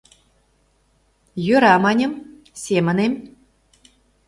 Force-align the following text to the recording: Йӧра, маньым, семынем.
Йӧра, 1.45 1.73
маньым, 1.83 2.13
семынем. 2.63 3.13